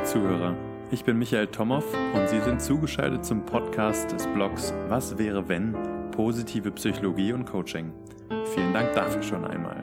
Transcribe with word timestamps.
liebe 0.00 0.04
Zuhörer. 0.04 0.54
Ich 0.90 1.04
bin 1.04 1.18
Michael 1.18 1.46
Tomow 1.48 1.84
und 2.14 2.28
Sie 2.28 2.40
sind 2.40 2.60
zugeschaltet 2.60 3.24
zum 3.24 3.44
Podcast 3.44 4.12
des 4.12 4.26
Blogs 4.28 4.72
Was 4.88 5.18
wäre 5.18 5.48
wenn? 5.48 5.74
Positive 6.10 6.70
Psychologie 6.72 7.32
und 7.32 7.44
Coaching. 7.44 7.92
Vielen 8.54 8.72
Dank 8.72 8.92
dafür 8.94 9.22
schon 9.22 9.44
einmal. 9.44 9.82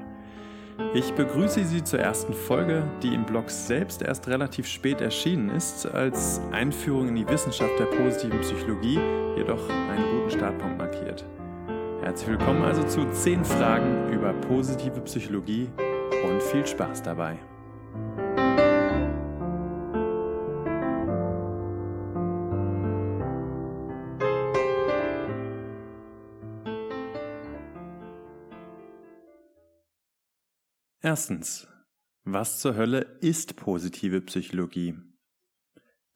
Ich 0.94 1.14
begrüße 1.14 1.64
Sie 1.64 1.84
zur 1.84 2.00
ersten 2.00 2.34
Folge, 2.34 2.84
die 3.02 3.14
im 3.14 3.26
Blog 3.26 3.50
selbst 3.50 4.02
erst 4.02 4.28
relativ 4.28 4.68
spät 4.68 5.02
erschienen 5.02 5.50
ist, 5.50 5.86
als 5.86 6.42
Einführung 6.52 7.10
in 7.10 7.16
die 7.16 7.28
Wissenschaft 7.28 7.78
der 7.80 7.86
positiven 7.86 8.40
Psychologie 8.42 9.00
jedoch 9.36 9.70
einen 9.70 10.20
guten 10.20 10.32
Startpunkt 10.32 10.78
markiert. 10.78 11.26
Herzlich 12.02 12.30
willkommen 12.30 12.64
also 12.64 12.84
zu 12.84 13.10
10 13.10 13.44
Fragen 13.44 14.12
über 14.14 14.34
positive 14.34 15.00
Psychologie 15.02 15.70
und 16.28 16.42
viel 16.42 16.66
Spaß 16.66 17.04
dabei. 17.04 17.38
Erstens. 31.08 31.70
Was 32.26 32.60
zur 32.60 32.76
Hölle 32.76 33.00
ist 33.22 33.56
positive 33.56 34.20
Psychologie? 34.20 34.94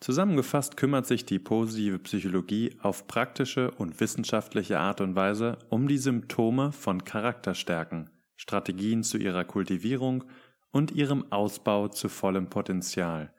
Zusammengefasst 0.02 0.76
kümmert 0.76 1.08
sich 1.08 1.26
die 1.26 1.40
positive 1.40 1.98
Psychologie 2.00 2.76
auf 2.82 3.08
praktische 3.08 3.72
und 3.72 4.02
wissenschaftliche 4.02 4.82
Art 4.82 5.00
und 5.00 5.16
Weise 5.16 5.60
um 5.70 5.88
die 5.88 5.98
Symptome 5.98 6.74
von 6.74 7.06
Charakterstärken, 7.06 8.10
Strategien 8.36 9.04
zu 9.04 9.18
ihrer 9.18 9.46
Kultivierung 9.46 10.26
und 10.72 10.92
ihrem 10.92 11.32
Ausbau 11.32 11.88
zu 11.88 12.10
vollem 12.10 12.50
Potenzial. 12.50 13.34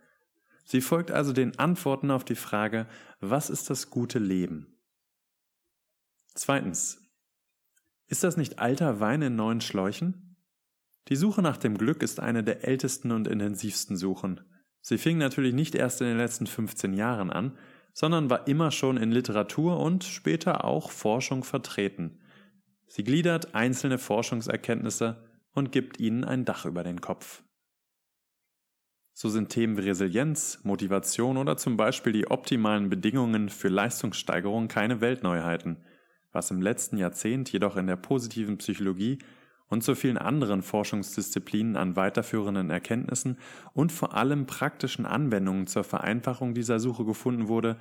Sie 0.64 0.80
folgt 0.80 1.10
also 1.10 1.34
den 1.34 1.58
Antworten 1.58 2.10
auf 2.10 2.24
die 2.24 2.34
Frage, 2.34 2.86
was 3.20 3.50
ist 3.50 3.68
das 3.68 3.90
gute 3.90 4.18
Leben? 4.18 4.78
Zweitens. 6.34 6.98
Ist 8.06 8.24
das 8.24 8.38
nicht 8.38 8.58
alter 8.58 9.00
Wein 9.00 9.20
in 9.20 9.36
neuen 9.36 9.60
Schläuchen? 9.60 10.31
Die 11.08 11.16
Suche 11.16 11.42
nach 11.42 11.56
dem 11.56 11.76
Glück 11.76 12.02
ist 12.02 12.20
eine 12.20 12.44
der 12.44 12.64
ältesten 12.64 13.10
und 13.10 13.26
intensivsten 13.26 13.96
Suchen. 13.96 14.40
Sie 14.80 14.98
fing 14.98 15.18
natürlich 15.18 15.54
nicht 15.54 15.74
erst 15.74 16.00
in 16.00 16.08
den 16.08 16.16
letzten 16.16 16.46
15 16.46 16.92
Jahren 16.94 17.30
an, 17.30 17.58
sondern 17.92 18.30
war 18.30 18.48
immer 18.48 18.70
schon 18.70 18.96
in 18.96 19.12
Literatur 19.12 19.78
und 19.78 20.04
später 20.04 20.64
auch 20.64 20.90
Forschung 20.90 21.44
vertreten. 21.44 22.20
Sie 22.86 23.04
gliedert 23.04 23.54
einzelne 23.54 23.98
Forschungserkenntnisse 23.98 25.28
und 25.54 25.72
gibt 25.72 26.00
ihnen 26.00 26.24
ein 26.24 26.44
Dach 26.44 26.64
über 26.64 26.82
den 26.82 27.00
Kopf. 27.00 27.42
So 29.14 29.28
sind 29.28 29.50
Themen 29.50 29.76
wie 29.76 29.82
Resilienz, 29.82 30.60
Motivation 30.62 31.36
oder 31.36 31.56
zum 31.56 31.76
Beispiel 31.76 32.12
die 32.12 32.30
optimalen 32.30 32.88
Bedingungen 32.88 33.50
für 33.50 33.68
Leistungssteigerung 33.68 34.68
keine 34.68 35.00
Weltneuheiten, 35.00 35.84
was 36.32 36.50
im 36.50 36.62
letzten 36.62 36.96
Jahrzehnt 36.96 37.52
jedoch 37.52 37.76
in 37.76 37.86
der 37.86 37.96
positiven 37.96 38.56
Psychologie 38.56 39.18
und 39.68 39.82
zu 39.82 39.94
vielen 39.94 40.18
anderen 40.18 40.62
Forschungsdisziplinen 40.62 41.76
an 41.76 41.96
weiterführenden 41.96 42.70
Erkenntnissen 42.70 43.38
und 43.72 43.92
vor 43.92 44.14
allem 44.14 44.46
praktischen 44.46 45.06
Anwendungen 45.06 45.66
zur 45.66 45.84
Vereinfachung 45.84 46.54
dieser 46.54 46.78
Suche 46.78 47.04
gefunden 47.04 47.48
wurde, 47.48 47.78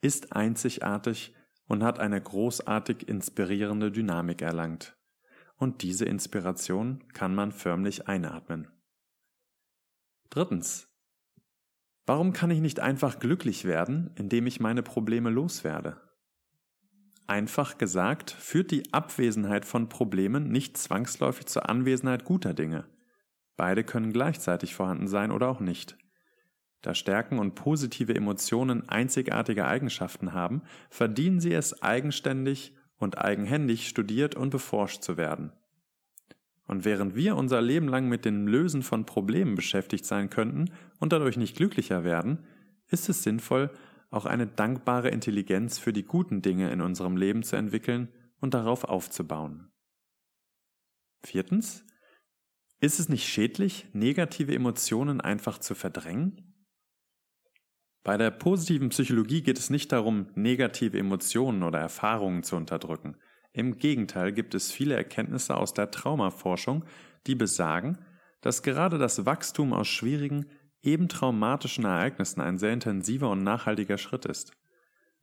ist 0.00 0.34
einzigartig 0.34 1.34
und 1.66 1.82
hat 1.82 1.98
eine 1.98 2.20
großartig 2.20 3.08
inspirierende 3.08 3.90
Dynamik 3.90 4.42
erlangt. 4.42 4.96
Und 5.56 5.82
diese 5.82 6.04
Inspiration 6.04 7.04
kann 7.12 7.34
man 7.34 7.52
förmlich 7.52 8.08
einatmen. 8.08 8.68
Drittens. 10.30 10.88
Warum 12.06 12.32
kann 12.32 12.50
ich 12.50 12.60
nicht 12.60 12.80
einfach 12.80 13.18
glücklich 13.18 13.64
werden, 13.64 14.10
indem 14.16 14.46
ich 14.46 14.60
meine 14.60 14.82
Probleme 14.82 15.30
loswerde? 15.30 16.03
Einfach 17.26 17.78
gesagt, 17.78 18.30
führt 18.30 18.70
die 18.70 18.92
Abwesenheit 18.92 19.64
von 19.64 19.88
Problemen 19.88 20.50
nicht 20.50 20.76
zwangsläufig 20.76 21.46
zur 21.46 21.68
Anwesenheit 21.68 22.24
guter 22.24 22.52
Dinge. 22.52 22.84
Beide 23.56 23.82
können 23.84 24.12
gleichzeitig 24.12 24.74
vorhanden 24.74 25.08
sein 25.08 25.30
oder 25.30 25.48
auch 25.48 25.60
nicht. 25.60 25.96
Da 26.82 26.94
Stärken 26.94 27.38
und 27.38 27.54
positive 27.54 28.14
Emotionen 28.14 28.88
einzigartige 28.90 29.66
Eigenschaften 29.66 30.34
haben, 30.34 30.62
verdienen 30.90 31.40
sie 31.40 31.52
es 31.54 31.82
eigenständig 31.82 32.74
und 32.98 33.16
eigenhändig 33.16 33.88
studiert 33.88 34.34
und 34.34 34.50
beforscht 34.50 35.02
zu 35.02 35.16
werden. 35.16 35.52
Und 36.66 36.84
während 36.84 37.14
wir 37.14 37.36
unser 37.36 37.62
Leben 37.62 37.88
lang 37.88 38.08
mit 38.08 38.26
dem 38.26 38.46
Lösen 38.46 38.82
von 38.82 39.06
Problemen 39.06 39.54
beschäftigt 39.54 40.04
sein 40.04 40.28
könnten 40.28 40.72
und 40.98 41.12
dadurch 41.12 41.38
nicht 41.38 41.56
glücklicher 41.56 42.04
werden, 42.04 42.44
ist 42.90 43.08
es 43.08 43.22
sinnvoll, 43.22 43.70
auch 44.14 44.26
eine 44.26 44.46
dankbare 44.46 45.08
Intelligenz 45.08 45.78
für 45.78 45.92
die 45.92 46.04
guten 46.04 46.42
Dinge 46.42 46.70
in 46.70 46.80
unserem 46.80 47.16
Leben 47.16 47.42
zu 47.42 47.56
entwickeln 47.56 48.08
und 48.40 48.54
darauf 48.54 48.84
aufzubauen. 48.84 49.72
Viertens. 51.22 51.84
Ist 52.80 53.00
es 53.00 53.08
nicht 53.08 53.26
schädlich, 53.26 53.86
negative 53.92 54.54
Emotionen 54.54 55.20
einfach 55.20 55.58
zu 55.58 55.74
verdrängen? 55.74 56.54
Bei 58.02 58.18
der 58.18 58.30
positiven 58.30 58.90
Psychologie 58.90 59.42
geht 59.42 59.58
es 59.58 59.70
nicht 59.70 59.90
darum, 59.90 60.26
negative 60.34 60.98
Emotionen 60.98 61.62
oder 61.62 61.78
Erfahrungen 61.78 62.42
zu 62.42 62.56
unterdrücken. 62.56 63.16
Im 63.52 63.78
Gegenteil 63.78 64.32
gibt 64.32 64.54
es 64.54 64.70
viele 64.70 64.94
Erkenntnisse 64.94 65.56
aus 65.56 65.72
der 65.72 65.90
Traumaforschung, 65.90 66.84
die 67.26 67.34
besagen, 67.34 67.98
dass 68.42 68.62
gerade 68.62 68.98
das 68.98 69.24
Wachstum 69.24 69.72
aus 69.72 69.88
schwierigen, 69.88 70.44
eben 70.84 71.08
traumatischen 71.08 71.84
Ereignissen 71.84 72.40
ein 72.40 72.58
sehr 72.58 72.72
intensiver 72.72 73.30
und 73.30 73.42
nachhaltiger 73.42 73.98
Schritt 73.98 74.26
ist. 74.26 74.52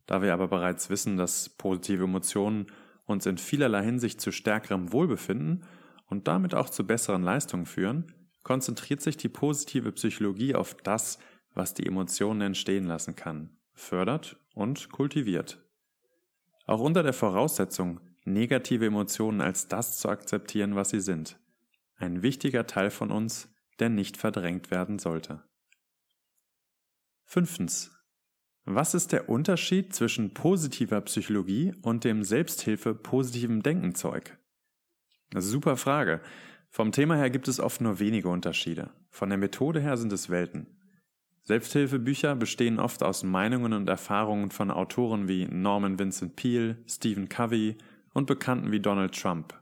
Da 0.06 0.22
wir 0.22 0.32
aber 0.34 0.48
bereits 0.48 0.90
wissen, 0.90 1.16
dass 1.16 1.48
positive 1.48 2.04
Emotionen 2.04 2.66
uns 3.06 3.26
in 3.26 3.38
vielerlei 3.38 3.82
Hinsicht 3.84 4.20
zu 4.20 4.32
stärkerem 4.32 4.92
Wohlbefinden 4.92 5.64
und 6.06 6.28
damit 6.28 6.54
auch 6.54 6.68
zu 6.68 6.86
besseren 6.86 7.22
Leistungen 7.22 7.66
führen, 7.66 8.12
konzentriert 8.42 9.00
sich 9.00 9.16
die 9.16 9.28
positive 9.28 9.92
Psychologie 9.92 10.54
auf 10.54 10.74
das, 10.82 11.18
was 11.54 11.74
die 11.74 11.86
Emotionen 11.86 12.40
entstehen 12.40 12.84
lassen 12.84 13.14
kann, 13.14 13.50
fördert 13.72 14.36
und 14.54 14.90
kultiviert. 14.90 15.62
Auch 16.66 16.80
unter 16.80 17.02
der 17.02 17.12
Voraussetzung, 17.12 18.00
negative 18.24 18.86
Emotionen 18.86 19.40
als 19.40 19.68
das 19.68 19.98
zu 19.98 20.08
akzeptieren, 20.08 20.74
was 20.74 20.90
sie 20.90 21.00
sind. 21.00 21.38
Ein 21.96 22.22
wichtiger 22.22 22.66
Teil 22.66 22.90
von 22.90 23.10
uns, 23.10 23.48
der 23.78 23.88
nicht 23.88 24.16
verdrängt 24.16 24.70
werden 24.70 24.98
sollte. 24.98 25.42
Fünftens. 27.32 27.90
Was 28.66 28.92
ist 28.92 29.10
der 29.10 29.30
Unterschied 29.30 29.94
zwischen 29.94 30.34
positiver 30.34 31.00
Psychologie 31.00 31.72
und 31.80 32.04
dem 32.04 32.24
Selbsthilfe 32.24 32.94
positiven 32.94 33.62
Denkenzeug? 33.62 34.36
Super 35.34 35.78
Frage. 35.78 36.20
Vom 36.68 36.92
Thema 36.92 37.16
her 37.16 37.30
gibt 37.30 37.48
es 37.48 37.58
oft 37.58 37.80
nur 37.80 38.00
wenige 38.00 38.28
Unterschiede. 38.28 38.90
Von 39.08 39.30
der 39.30 39.38
Methode 39.38 39.80
her 39.80 39.96
sind 39.96 40.12
es 40.12 40.28
Welten. 40.28 40.66
Selbsthilfebücher 41.44 42.36
bestehen 42.36 42.78
oft 42.78 43.02
aus 43.02 43.22
Meinungen 43.22 43.72
und 43.72 43.88
Erfahrungen 43.88 44.50
von 44.50 44.70
Autoren 44.70 45.26
wie 45.26 45.46
Norman 45.46 45.98
Vincent 45.98 46.36
Peale, 46.36 46.76
Stephen 46.86 47.30
Covey 47.30 47.78
und 48.12 48.26
Bekannten 48.26 48.72
wie 48.72 48.80
Donald 48.80 49.18
Trump. 49.18 49.58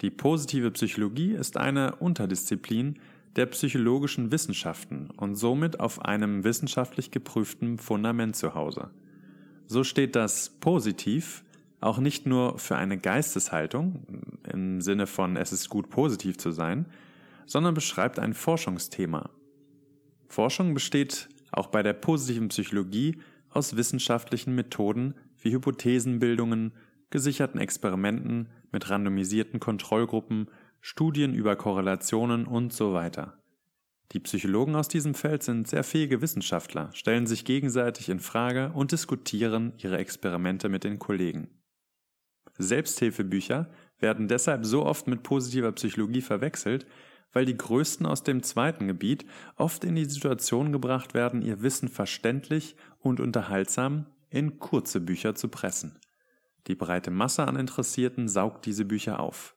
Die 0.00 0.10
positive 0.10 0.70
Psychologie 0.70 1.32
ist 1.32 1.56
eine 1.56 1.96
Unterdisziplin, 1.96 3.00
der 3.36 3.46
psychologischen 3.46 4.32
Wissenschaften 4.32 5.10
und 5.16 5.36
somit 5.36 5.80
auf 5.80 6.04
einem 6.04 6.44
wissenschaftlich 6.44 7.10
geprüften 7.10 7.78
Fundament 7.78 8.36
zu 8.36 8.54
Hause. 8.54 8.90
So 9.66 9.84
steht 9.84 10.16
das 10.16 10.50
positiv 10.60 11.44
auch 11.80 11.98
nicht 11.98 12.26
nur 12.26 12.58
für 12.58 12.76
eine 12.76 12.98
Geisteshaltung 12.98 14.04
im 14.52 14.80
Sinne 14.80 15.06
von 15.06 15.36
es 15.36 15.52
ist 15.52 15.68
gut 15.68 15.88
positiv 15.90 16.36
zu 16.36 16.50
sein, 16.50 16.86
sondern 17.46 17.74
beschreibt 17.74 18.18
ein 18.18 18.34
Forschungsthema. 18.34 19.30
Forschung 20.28 20.74
besteht 20.74 21.28
auch 21.52 21.68
bei 21.68 21.82
der 21.82 21.94
positiven 21.94 22.48
Psychologie 22.48 23.16
aus 23.50 23.76
wissenschaftlichen 23.76 24.54
Methoden 24.54 25.14
wie 25.40 25.52
Hypothesenbildungen, 25.52 26.72
gesicherten 27.10 27.60
Experimenten 27.60 28.48
mit 28.70 28.88
randomisierten 28.90 29.58
Kontrollgruppen 29.58 30.48
Studien 30.80 31.34
über 31.34 31.56
Korrelationen 31.56 32.46
und 32.46 32.72
so 32.72 32.92
weiter. 32.94 33.38
Die 34.12 34.20
Psychologen 34.20 34.74
aus 34.74 34.88
diesem 34.88 35.14
Feld 35.14 35.42
sind 35.42 35.68
sehr 35.68 35.84
fähige 35.84 36.20
Wissenschaftler, 36.20 36.90
stellen 36.94 37.26
sich 37.26 37.44
gegenseitig 37.44 38.08
in 38.08 38.18
Frage 38.18 38.72
und 38.74 38.90
diskutieren 38.90 39.72
ihre 39.76 39.98
Experimente 39.98 40.68
mit 40.68 40.82
den 40.82 40.98
Kollegen. 40.98 41.48
Selbsthilfebücher 42.58 43.70
werden 43.98 44.26
deshalb 44.26 44.64
so 44.64 44.84
oft 44.84 45.06
mit 45.06 45.22
positiver 45.22 45.70
Psychologie 45.72 46.22
verwechselt, 46.22 46.86
weil 47.32 47.44
die 47.44 47.56
Größten 47.56 48.06
aus 48.06 48.24
dem 48.24 48.42
zweiten 48.42 48.88
Gebiet 48.88 49.24
oft 49.56 49.84
in 49.84 49.94
die 49.94 50.06
Situation 50.06 50.72
gebracht 50.72 51.14
werden, 51.14 51.42
ihr 51.42 51.62
Wissen 51.62 51.88
verständlich 51.88 52.74
und 52.98 53.20
unterhaltsam 53.20 54.06
in 54.30 54.58
kurze 54.58 55.00
Bücher 55.00 55.34
zu 55.34 55.48
pressen. 55.48 55.98
Die 56.66 56.74
breite 56.74 57.10
Masse 57.10 57.46
an 57.46 57.56
Interessierten 57.56 58.28
saugt 58.28 58.66
diese 58.66 58.84
Bücher 58.84 59.20
auf. 59.20 59.56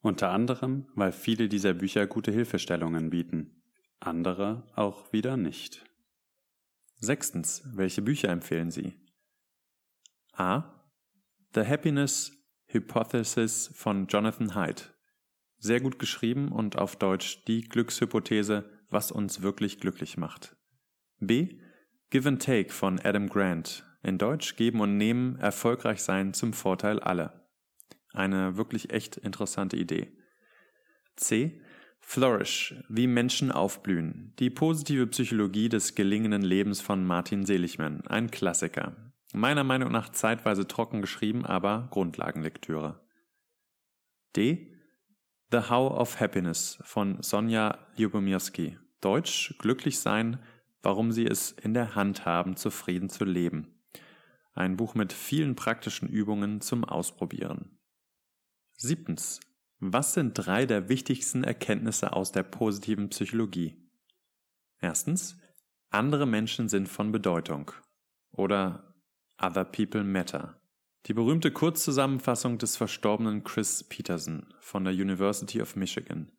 Unter 0.00 0.30
anderem, 0.30 0.86
weil 0.94 1.12
viele 1.12 1.48
dieser 1.48 1.74
Bücher 1.74 2.06
gute 2.06 2.32
Hilfestellungen 2.32 3.10
bieten, 3.10 3.62
andere 3.98 4.66
auch 4.74 5.12
wieder 5.12 5.36
nicht. 5.36 5.84
Sechstens, 6.96 7.62
welche 7.74 8.02
Bücher 8.02 8.30
empfehlen 8.30 8.70
Sie? 8.70 8.94
A. 10.32 10.86
The 11.54 11.66
Happiness 11.66 12.32
Hypothesis 12.66 13.72
von 13.74 14.06
Jonathan 14.06 14.54
Haidt. 14.54 14.94
Sehr 15.58 15.80
gut 15.80 15.98
geschrieben 15.98 16.52
und 16.52 16.78
auf 16.78 16.96
Deutsch 16.96 17.44
die 17.46 17.62
Glückshypothese, 17.62 18.70
was 18.88 19.10
uns 19.10 19.42
wirklich 19.42 19.80
glücklich 19.80 20.16
macht. 20.16 20.56
B. 21.18 21.58
Give 22.10 22.28
and 22.28 22.42
Take 22.42 22.72
von 22.72 22.98
Adam 23.00 23.28
Grant. 23.28 23.84
In 24.02 24.18
Deutsch 24.18 24.56
Geben 24.56 24.80
und 24.80 24.96
Nehmen, 24.96 25.36
erfolgreich 25.36 26.02
sein 26.02 26.32
zum 26.32 26.52
Vorteil 26.52 27.00
aller. 27.00 27.39
Eine 28.12 28.56
wirklich 28.56 28.92
echt 28.92 29.16
interessante 29.16 29.76
Idee. 29.76 30.12
C. 31.16 31.60
Flourish, 32.00 32.74
wie 32.88 33.06
Menschen 33.06 33.52
aufblühen. 33.52 34.34
Die 34.38 34.50
positive 34.50 35.06
Psychologie 35.06 35.68
des 35.68 35.94
gelingenden 35.94 36.42
Lebens 36.42 36.80
von 36.80 37.04
Martin 37.04 37.44
Seligman. 37.44 38.06
Ein 38.06 38.30
Klassiker. 38.30 38.96
Meiner 39.32 39.62
Meinung 39.62 39.92
nach 39.92 40.08
zeitweise 40.08 40.66
trocken 40.66 41.02
geschrieben, 41.02 41.46
aber 41.46 41.88
Grundlagenlektüre. 41.90 43.00
D. 44.34 44.74
The 45.52 45.68
How 45.68 45.98
of 45.98 46.18
Happiness 46.20 46.78
von 46.82 47.22
Sonja 47.22 47.78
Lyubomirsky. 47.96 48.78
Deutsch 49.00 49.54
Glücklich 49.58 50.00
sein, 50.00 50.40
warum 50.82 51.12
sie 51.12 51.26
es 51.26 51.52
in 51.52 51.74
der 51.74 51.94
Hand 51.94 52.24
haben, 52.24 52.56
zufrieden 52.56 53.08
zu 53.08 53.24
leben. 53.24 53.80
Ein 54.52 54.76
Buch 54.76 54.94
mit 54.94 55.12
vielen 55.12 55.54
praktischen 55.54 56.08
Übungen 56.08 56.60
zum 56.60 56.84
Ausprobieren. 56.84 57.79
Siebtens. 58.82 59.40
Was 59.78 60.14
sind 60.14 60.32
drei 60.32 60.64
der 60.64 60.88
wichtigsten 60.88 61.44
Erkenntnisse 61.44 62.14
aus 62.14 62.32
der 62.32 62.44
positiven 62.44 63.10
Psychologie? 63.10 63.76
Erstens. 64.80 65.36
Andere 65.90 66.24
Menschen 66.24 66.70
sind 66.70 66.88
von 66.88 67.12
Bedeutung. 67.12 67.72
Oder 68.30 68.94
Other 69.38 69.66
People 69.66 70.02
Matter. 70.02 70.62
Die 71.04 71.12
berühmte 71.12 71.50
Kurzzusammenfassung 71.50 72.56
des 72.56 72.78
verstorbenen 72.78 73.44
Chris 73.44 73.84
Peterson 73.84 74.54
von 74.60 74.84
der 74.84 74.94
University 74.94 75.60
of 75.60 75.76
Michigan. 75.76 76.32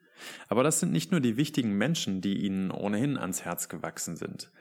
Aber 0.47 0.63
das 0.63 0.79
sind 0.79 0.91
nicht 0.91 1.11
nur 1.11 1.21
die 1.21 1.37
wichtigen 1.37 1.77
Menschen, 1.77 2.21
die 2.21 2.43
ihnen 2.43 2.71
ohnehin 2.71 3.19
ans 3.19 3.45
Herz 3.45 3.69
gewachsen 3.69 4.15
sind. 4.15 4.51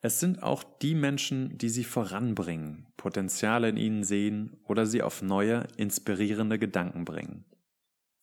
Es 0.00 0.20
sind 0.20 0.42
auch 0.42 0.62
die 0.62 0.94
Menschen, 0.94 1.58
die 1.58 1.68
sie 1.68 1.84
voranbringen, 1.84 2.86
Potenziale 2.96 3.68
in 3.68 3.76
ihnen 3.76 4.04
sehen 4.04 4.56
oder 4.64 4.86
sie 4.86 5.02
auf 5.02 5.22
neue, 5.22 5.66
inspirierende 5.76 6.58
Gedanken 6.58 7.04
bringen. 7.04 7.44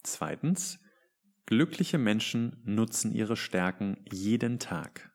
Zweitens, 0.04 0.80
glückliche 1.46 1.98
Menschen 1.98 2.62
nutzen 2.64 3.12
ihre 3.12 3.36
Stärken 3.36 3.98
jeden 4.10 4.60
Tag. 4.60 5.12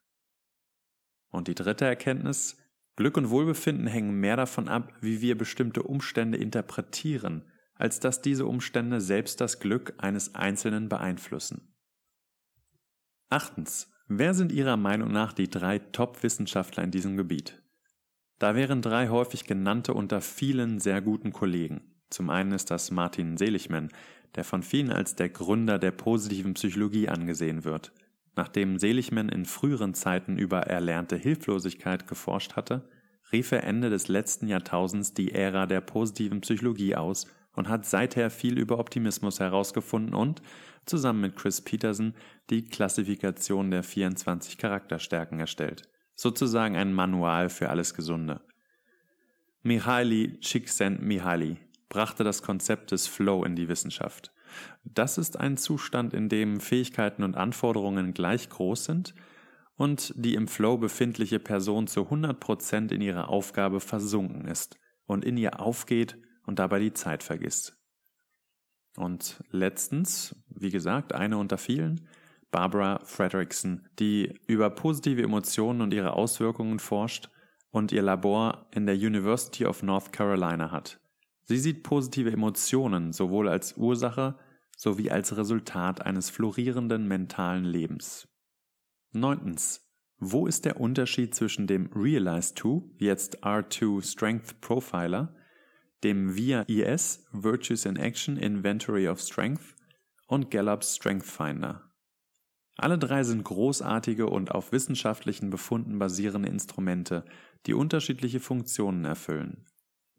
Und 1.30 1.48
die 1.48 1.54
dritte 1.54 1.86
Erkenntnis, 1.86 2.58
Glück 2.96 3.16
und 3.16 3.30
Wohlbefinden 3.30 3.86
hängen 3.86 4.20
mehr 4.20 4.36
davon 4.36 4.68
ab, 4.68 4.92
wie 5.00 5.22
wir 5.22 5.38
bestimmte 5.38 5.82
Umstände 5.82 6.36
interpretieren, 6.36 7.50
als 7.74 8.00
dass 8.00 8.20
diese 8.20 8.44
Umstände 8.44 9.00
selbst 9.00 9.40
das 9.40 9.60
Glück 9.60 9.94
eines 9.96 10.34
Einzelnen 10.34 10.90
beeinflussen. 10.90 11.74
Achtens. 13.30 13.90
Wer 14.12 14.34
sind 14.34 14.50
Ihrer 14.50 14.76
Meinung 14.76 15.12
nach 15.12 15.32
die 15.32 15.48
drei 15.48 15.78
Top-Wissenschaftler 15.78 16.82
in 16.82 16.90
diesem 16.90 17.16
Gebiet? 17.16 17.62
Da 18.40 18.56
wären 18.56 18.82
drei 18.82 19.08
häufig 19.08 19.44
genannte 19.44 19.94
unter 19.94 20.20
vielen 20.20 20.80
sehr 20.80 21.00
guten 21.00 21.32
Kollegen. 21.32 21.82
Zum 22.10 22.28
einen 22.28 22.50
ist 22.50 22.72
das 22.72 22.90
Martin 22.90 23.36
Seligman, 23.36 23.90
der 24.34 24.42
von 24.42 24.64
vielen 24.64 24.90
als 24.90 25.14
der 25.14 25.28
Gründer 25.28 25.78
der 25.78 25.92
positiven 25.92 26.54
Psychologie 26.54 27.08
angesehen 27.08 27.62
wird. 27.62 27.92
Nachdem 28.34 28.80
Seligman 28.80 29.28
in 29.28 29.44
früheren 29.44 29.94
Zeiten 29.94 30.38
über 30.38 30.62
erlernte 30.62 31.14
Hilflosigkeit 31.14 32.08
geforscht 32.08 32.56
hatte, 32.56 32.88
rief 33.30 33.52
er 33.52 33.62
Ende 33.62 33.90
des 33.90 34.08
letzten 34.08 34.48
Jahrtausends 34.48 35.14
die 35.14 35.30
Ära 35.30 35.66
der 35.66 35.82
positiven 35.82 36.40
Psychologie 36.40 36.96
aus 36.96 37.28
und 37.54 37.68
hat 37.68 37.84
seither 37.84 38.30
viel 38.30 38.58
über 38.58 38.78
Optimismus 38.78 39.40
herausgefunden 39.40 40.14
und, 40.14 40.42
zusammen 40.86 41.20
mit 41.20 41.36
Chris 41.36 41.60
Peterson, 41.60 42.14
die 42.48 42.64
Klassifikation 42.64 43.70
der 43.70 43.82
24 43.82 44.58
Charakterstärken 44.58 45.40
erstellt. 45.40 45.82
Sozusagen 46.14 46.76
ein 46.76 46.92
Manual 46.92 47.48
für 47.48 47.70
alles 47.70 47.94
Gesunde. 47.94 48.40
Mihaly 49.62 50.38
Csikszentmihalyi 50.40 51.56
brachte 51.88 52.24
das 52.24 52.42
Konzept 52.42 52.92
des 52.92 53.06
Flow 53.06 53.44
in 53.44 53.56
die 53.56 53.68
Wissenschaft. 53.68 54.32
Das 54.84 55.18
ist 55.18 55.38
ein 55.38 55.56
Zustand, 55.56 56.14
in 56.14 56.28
dem 56.28 56.60
Fähigkeiten 56.60 57.22
und 57.22 57.36
Anforderungen 57.36 58.14
gleich 58.14 58.48
groß 58.48 58.84
sind 58.84 59.14
und 59.76 60.12
die 60.16 60.34
im 60.34 60.48
Flow 60.48 60.78
befindliche 60.78 61.38
Person 61.38 61.86
zu 61.86 62.02
100% 62.02 62.92
in 62.92 63.00
ihrer 63.00 63.28
Aufgabe 63.28 63.80
versunken 63.80 64.46
ist 64.46 64.78
und 65.06 65.24
in 65.24 65.36
ihr 65.36 65.60
aufgeht 65.60 66.16
und 66.50 66.58
dabei 66.58 66.80
die 66.80 66.92
Zeit 66.92 67.22
vergisst. 67.22 67.78
Und 68.96 69.40
letztens, 69.52 70.34
wie 70.48 70.70
gesagt, 70.70 71.14
eine 71.14 71.38
unter 71.38 71.58
vielen, 71.58 72.08
Barbara 72.50 72.98
Fredrickson, 73.04 73.86
die 74.00 74.36
über 74.48 74.68
positive 74.68 75.22
Emotionen 75.22 75.80
und 75.80 75.94
ihre 75.94 76.14
Auswirkungen 76.14 76.80
forscht 76.80 77.30
und 77.70 77.92
ihr 77.92 78.02
Labor 78.02 78.66
in 78.72 78.84
der 78.86 78.96
University 78.96 79.64
of 79.64 79.84
North 79.84 80.12
Carolina 80.12 80.72
hat. 80.72 80.98
Sie 81.44 81.56
sieht 81.56 81.84
positive 81.84 82.32
Emotionen 82.32 83.12
sowohl 83.12 83.48
als 83.48 83.76
Ursache 83.76 84.36
sowie 84.76 85.08
als 85.08 85.36
Resultat 85.36 86.04
eines 86.04 86.30
florierenden 86.30 87.06
mentalen 87.06 87.64
Lebens. 87.64 88.26
Neuntens. 89.12 89.88
Wo 90.18 90.48
ist 90.48 90.64
der 90.64 90.80
Unterschied 90.80 91.32
zwischen 91.32 91.68
dem 91.68 91.92
Realize 91.94 92.56
2, 92.56 92.82
jetzt 92.98 93.44
R2 93.44 94.02
Strength 94.02 94.60
Profiler, 94.60 95.32
dem 96.02 96.34
VIA 96.34 96.62
IS 96.62 97.24
Virtues 97.32 97.84
in 97.84 97.96
Action 97.96 98.36
Inventory 98.36 99.08
of 99.08 99.20
Strength 99.20 99.74
und 100.26 100.50
Gallups 100.50 100.96
Strength 100.96 101.26
Finder? 101.26 101.90
Alle 102.76 102.98
drei 102.98 103.22
sind 103.24 103.44
großartige 103.44 104.26
und 104.26 104.52
auf 104.52 104.72
wissenschaftlichen 104.72 105.50
Befunden 105.50 105.98
basierende 105.98 106.48
Instrumente, 106.48 107.24
die 107.66 107.74
unterschiedliche 107.74 108.40
Funktionen 108.40 109.04
erfüllen. 109.04 109.66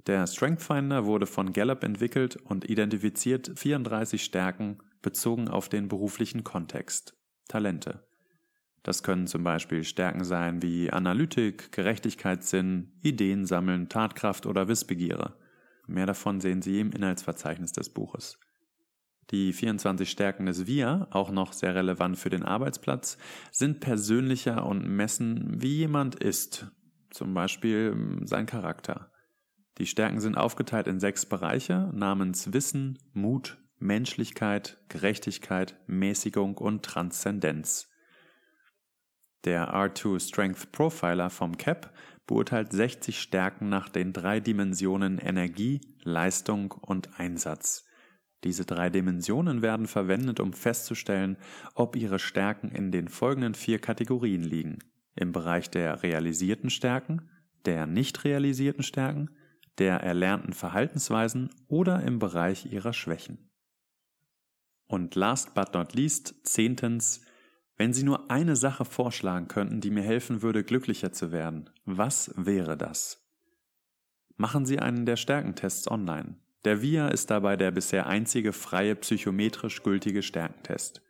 Der 0.05 0.27
Strength 0.27 0.61
Finder 0.61 1.05
wurde 1.05 1.25
von 1.25 1.53
Gallup 1.53 1.83
entwickelt 1.83 2.35
und 2.35 2.69
identifiziert 2.69 3.51
34 3.55 4.23
Stärken 4.23 4.77
bezogen 5.01 5.47
auf 5.47 5.69
den 5.69 5.87
beruflichen 5.87 6.43
Kontext. 6.43 7.17
Talente. 7.47 8.07
Das 8.83 9.03
können 9.03 9.27
zum 9.27 9.43
Beispiel 9.43 9.83
Stärken 9.83 10.23
sein 10.23 10.61
wie 10.61 10.91
Analytik, 10.91 11.71
Gerechtigkeitssinn, 11.71 12.93
Ideen 13.01 13.45
sammeln, 13.45 13.89
Tatkraft 13.89 14.45
oder 14.45 14.67
Wissbegierde. 14.67 15.35
Mehr 15.91 16.05
davon 16.05 16.39
sehen 16.39 16.61
Sie 16.61 16.79
im 16.79 16.91
Inhaltsverzeichnis 16.91 17.73
des 17.73 17.89
Buches. 17.89 18.39
Die 19.29 19.51
24 19.51 20.09
Stärken 20.09 20.45
des 20.45 20.65
Wir, 20.65 21.07
auch 21.11 21.31
noch 21.31 21.53
sehr 21.53 21.75
relevant 21.75 22.17
für 22.17 22.29
den 22.29 22.43
Arbeitsplatz, 22.43 23.17
sind 23.51 23.81
persönlicher 23.81 24.65
und 24.65 24.87
messen, 24.87 25.61
wie 25.61 25.77
jemand 25.77 26.15
ist, 26.15 26.71
zum 27.09 27.33
Beispiel 27.33 28.19
sein 28.23 28.45
Charakter. 28.45 29.11
Die 29.77 29.85
Stärken 29.85 30.21
sind 30.21 30.35
aufgeteilt 30.35 30.87
in 30.87 30.99
sechs 30.99 31.25
Bereiche 31.25 31.89
namens 31.93 32.53
Wissen, 32.53 32.97
Mut, 33.13 33.57
Menschlichkeit, 33.77 34.79
Gerechtigkeit, 34.87 35.77
Mäßigung 35.87 36.57
und 36.57 36.83
Transzendenz. 36.83 37.89
Der 39.43 39.73
R2 39.73 40.19
Strength 40.19 40.71
Profiler 40.71 41.29
vom 41.29 41.57
CAP 41.57 41.91
beurteilt 42.31 42.71
60 42.71 43.19
Stärken 43.19 43.67
nach 43.67 43.89
den 43.89 44.13
drei 44.13 44.39
Dimensionen 44.39 45.17
Energie, 45.17 45.81
Leistung 46.03 46.71
und 46.71 47.19
Einsatz. 47.19 47.85
Diese 48.45 48.63
drei 48.63 48.89
Dimensionen 48.89 49.61
werden 49.61 49.85
verwendet, 49.85 50.39
um 50.39 50.53
festzustellen, 50.53 51.35
ob 51.75 51.97
ihre 51.97 52.19
Stärken 52.19 52.71
in 52.71 52.89
den 52.89 53.09
folgenden 53.09 53.53
vier 53.53 53.79
Kategorien 53.79 54.43
liegen. 54.43 54.79
Im 55.13 55.33
Bereich 55.33 55.69
der 55.69 56.03
realisierten 56.03 56.69
Stärken, 56.69 57.29
der 57.65 57.85
nicht 57.85 58.23
realisierten 58.23 58.83
Stärken, 58.83 59.31
der 59.77 59.97
erlernten 59.97 60.53
Verhaltensweisen 60.53 61.49
oder 61.67 62.01
im 62.01 62.19
Bereich 62.19 62.71
ihrer 62.71 62.93
Schwächen. 62.93 63.51
Und 64.87 65.15
last 65.15 65.53
but 65.53 65.73
not 65.73 65.95
least, 65.95 66.47
zehntens, 66.47 67.25
wenn 67.81 67.93
Sie 67.93 68.03
nur 68.03 68.29
eine 68.29 68.55
Sache 68.55 68.85
vorschlagen 68.85 69.47
könnten, 69.47 69.81
die 69.81 69.89
mir 69.89 70.03
helfen 70.03 70.43
würde, 70.43 70.63
glücklicher 70.63 71.11
zu 71.13 71.31
werden, 71.31 71.67
was 71.83 72.31
wäre 72.37 72.77
das? 72.77 73.27
Machen 74.37 74.67
Sie 74.67 74.77
einen 74.77 75.07
der 75.07 75.15
Stärkentests 75.15 75.89
online. 75.89 76.35
Der 76.63 76.83
VIA 76.83 77.07
ist 77.07 77.31
dabei 77.31 77.57
der 77.57 77.71
bisher 77.71 78.05
einzige 78.05 78.53
freie 78.53 78.95
psychometrisch 78.97 79.81
gültige 79.81 80.21
Stärkentest. 80.21 81.01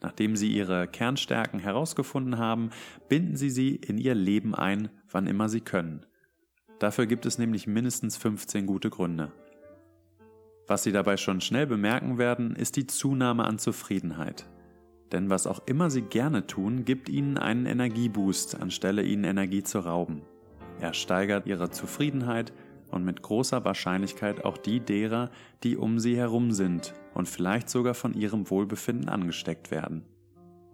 Nachdem 0.00 0.34
Sie 0.34 0.50
Ihre 0.50 0.88
Kernstärken 0.88 1.60
herausgefunden 1.60 2.38
haben, 2.38 2.70
binden 3.08 3.36
Sie 3.36 3.50
sie 3.50 3.76
in 3.76 3.96
Ihr 3.96 4.16
Leben 4.16 4.52
ein, 4.52 4.88
wann 5.08 5.28
immer 5.28 5.48
Sie 5.48 5.60
können. 5.60 6.06
Dafür 6.80 7.06
gibt 7.06 7.24
es 7.24 7.38
nämlich 7.38 7.68
mindestens 7.68 8.16
15 8.16 8.66
gute 8.66 8.90
Gründe. 8.90 9.30
Was 10.66 10.82
Sie 10.82 10.90
dabei 10.90 11.18
schon 11.18 11.40
schnell 11.40 11.68
bemerken 11.68 12.18
werden, 12.18 12.56
ist 12.56 12.74
die 12.74 12.88
Zunahme 12.88 13.44
an 13.44 13.60
Zufriedenheit. 13.60 14.44
Denn 15.12 15.30
was 15.30 15.46
auch 15.46 15.60
immer 15.66 15.90
Sie 15.90 16.02
gerne 16.02 16.46
tun, 16.46 16.84
gibt 16.84 17.08
Ihnen 17.08 17.38
einen 17.38 17.66
Energieboost, 17.66 18.60
anstelle 18.60 19.02
Ihnen 19.02 19.24
Energie 19.24 19.62
zu 19.62 19.80
rauben. 19.80 20.22
Er 20.80 20.92
steigert 20.92 21.46
ihre 21.46 21.70
Zufriedenheit 21.70 22.52
und 22.90 23.04
mit 23.04 23.22
großer 23.22 23.64
Wahrscheinlichkeit 23.64 24.44
auch 24.44 24.58
die 24.58 24.80
derer, 24.80 25.30
die 25.62 25.76
um 25.76 25.98
sie 25.98 26.16
herum 26.16 26.52
sind 26.52 26.94
und 27.14 27.28
vielleicht 27.28 27.68
sogar 27.68 27.94
von 27.94 28.14
ihrem 28.14 28.50
Wohlbefinden 28.50 29.08
angesteckt 29.08 29.70
werden. 29.70 30.04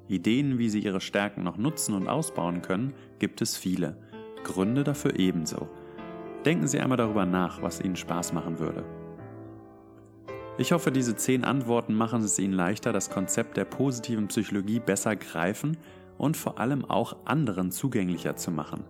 Ideen, 0.09 0.59
wie 0.59 0.69
sie 0.69 0.81
ihre 0.81 1.01
Stärken 1.01 1.45
noch 1.45 1.57
nutzen 1.57 1.95
und 1.95 2.09
ausbauen 2.09 2.62
können, 2.62 2.95
gibt 3.19 3.41
es 3.41 3.57
viele. 3.57 3.97
Gründe 4.45 4.83
dafür 4.83 5.19
ebenso. 5.19 5.69
Denken 6.45 6.67
Sie 6.67 6.81
einmal 6.81 6.99
darüber 6.99 7.25
nach, 7.25 7.62
was 7.62 7.81
Ihnen 7.81 7.95
Spaß 7.95 8.33
machen 8.33 8.59
würde. 8.59 8.85
Ich 10.59 10.73
hoffe, 10.73 10.93
diese 10.93 11.17
zehn 11.17 11.45
Antworten 11.45 11.95
machen 11.95 12.23
es 12.23 12.39
Ihnen 12.39 12.53
leichter, 12.53 12.93
das 12.93 13.09
Konzept 13.09 13.57
der 13.57 13.65
positiven 13.65 14.29
Psychologie 14.29 14.81
besser 14.81 15.17
greifen 15.17 15.79
und 16.19 16.37
vor 16.37 16.61
allem 16.61 16.85
auch 16.85 17.17
anderen 17.25 17.73
zugänglicher 17.73 18.37
zu 18.37 18.51
machen. 18.51 18.85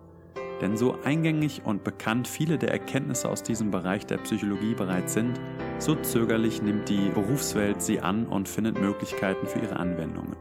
Denn 0.61 0.77
so 0.77 0.97
eingängig 1.05 1.63
und 1.65 1.85
bekannt 1.85 2.27
viele 2.27 2.59
der 2.59 2.73
Erkenntnisse 2.73 3.29
aus 3.29 3.45
diesem 3.45 3.71
Bereich 3.71 4.07
der 4.07 4.19
Psychologie 4.19 4.75
bereits 4.75 5.13
sind, 5.13 5.41
so 5.79 5.95
zögerlich 5.95 6.63
nimmt 6.63 6.89
die 6.89 7.11
Berufswelt 7.11 7.81
sie 7.81 8.01
an 8.01 8.27
und 8.27 8.49
findet 8.49 8.81
Möglichkeiten 8.81 9.47
für 9.47 9.61
ihre 9.61 9.77
Anwendungen. 9.77 10.37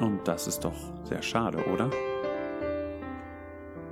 Und 0.00 0.26
das 0.26 0.48
ist 0.48 0.64
doch 0.64 0.76
sehr 1.04 1.22
schade, 1.22 1.58
oder? 1.72 1.88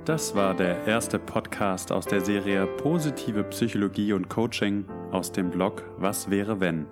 Das 0.03 0.35
war 0.35 0.53
der 0.53 0.85
erste 0.85 1.17
Podcast 1.17 1.91
aus 1.91 2.05
der 2.05 2.21
Serie 2.21 2.67
Positive 2.67 3.43
Psychologie 3.45 4.13
und 4.13 4.29
Coaching 4.29 4.85
aus 5.11 5.31
dem 5.31 5.49
Blog 5.49 5.83
Was 5.97 6.29
wäre 6.29 6.59
wenn. 6.59 6.85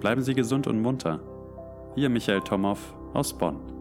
Bleiben 0.00 0.22
Sie 0.22 0.34
gesund 0.34 0.66
und 0.66 0.80
munter. 0.80 1.20
Ihr 1.96 2.08
Michael 2.08 2.40
Tomow 2.40 2.78
aus 3.12 3.32
Bonn. 3.32 3.79